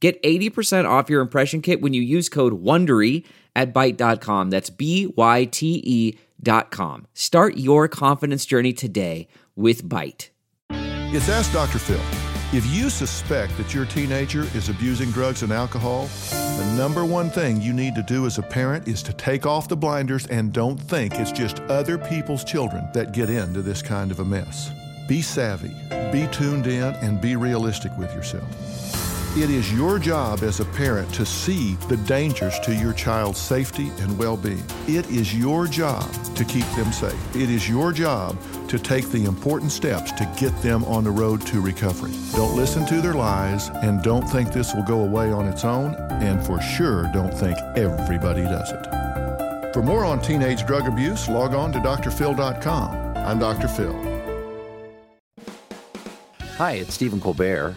Get 0.00 0.22
80% 0.22 0.88
off 0.88 1.10
your 1.10 1.20
impression 1.20 1.60
kit 1.60 1.80
when 1.80 1.92
you 1.92 2.02
use 2.02 2.28
code 2.28 2.62
WONDERY 2.62 3.24
at 3.56 3.74
Byte.com. 3.74 4.50
That's 4.50 4.70
B-Y-T-E 4.70 6.18
dot 6.40 6.70
com. 6.70 7.06
Start 7.14 7.56
your 7.56 7.88
confidence 7.88 8.46
journey 8.46 8.72
today 8.72 9.26
with 9.56 9.82
Byte. 9.84 10.28
It's 10.70 11.28
Ask 11.28 11.52
Dr. 11.52 11.78
Phil. 11.78 12.00
If 12.50 12.64
you 12.66 12.88
suspect 12.88 13.56
that 13.58 13.74
your 13.74 13.84
teenager 13.86 14.42
is 14.54 14.68
abusing 14.68 15.10
drugs 15.10 15.42
and 15.42 15.52
alcohol, 15.52 16.08
the 16.30 16.74
number 16.76 17.04
one 17.04 17.28
thing 17.28 17.60
you 17.60 17.74
need 17.74 17.94
to 17.94 18.02
do 18.02 18.24
as 18.24 18.38
a 18.38 18.42
parent 18.42 18.88
is 18.88 19.02
to 19.02 19.12
take 19.12 19.44
off 19.44 19.68
the 19.68 19.76
blinders 19.76 20.26
and 20.28 20.52
don't 20.52 20.78
think 20.78 21.14
it's 21.16 21.32
just 21.32 21.60
other 21.62 21.98
people's 21.98 22.44
children 22.44 22.88
that 22.94 23.12
get 23.12 23.28
into 23.28 23.60
this 23.60 23.82
kind 23.82 24.10
of 24.10 24.20
a 24.20 24.24
mess. 24.24 24.70
Be 25.06 25.20
savvy, 25.20 25.74
be 26.10 26.26
tuned 26.28 26.66
in, 26.66 26.94
and 27.02 27.20
be 27.20 27.36
realistic 27.36 27.92
with 27.98 28.14
yourself. 28.14 28.48
It 29.36 29.50
is 29.50 29.72
your 29.72 29.98
job 29.98 30.42
as 30.42 30.58
a 30.58 30.64
parent 30.64 31.12
to 31.14 31.26
see 31.26 31.74
the 31.88 31.98
dangers 31.98 32.58
to 32.60 32.74
your 32.74 32.94
child's 32.94 33.38
safety 33.38 33.90
and 33.98 34.18
well 34.18 34.36
being. 34.36 34.64
It 34.88 35.08
is 35.10 35.34
your 35.34 35.66
job 35.66 36.10
to 36.34 36.44
keep 36.44 36.64
them 36.70 36.90
safe. 36.92 37.36
It 37.36 37.50
is 37.50 37.68
your 37.68 37.92
job 37.92 38.38
to 38.68 38.78
take 38.78 39.08
the 39.10 39.26
important 39.26 39.70
steps 39.70 40.12
to 40.12 40.32
get 40.38 40.56
them 40.62 40.82
on 40.84 41.04
the 41.04 41.10
road 41.10 41.46
to 41.48 41.60
recovery. 41.60 42.12
Don't 42.32 42.56
listen 42.56 42.86
to 42.86 43.00
their 43.02 43.14
lies 43.14 43.68
and 43.68 44.02
don't 44.02 44.26
think 44.26 44.52
this 44.52 44.74
will 44.74 44.82
go 44.82 45.04
away 45.04 45.30
on 45.30 45.46
its 45.46 45.64
own, 45.64 45.94
and 46.10 46.44
for 46.44 46.60
sure, 46.60 47.08
don't 47.12 47.32
think 47.32 47.58
everybody 47.76 48.42
does 48.42 48.72
it. 48.72 49.72
For 49.74 49.82
more 49.82 50.04
on 50.04 50.20
teenage 50.20 50.66
drug 50.66 50.88
abuse, 50.88 51.28
log 51.28 51.54
on 51.54 51.70
to 51.72 51.78
drphil.com. 51.78 53.16
I'm 53.16 53.38
Dr. 53.38 53.68
Phil. 53.68 53.92
Hi, 56.56 56.72
it's 56.72 56.94
Stephen 56.94 57.20
Colbert, 57.20 57.76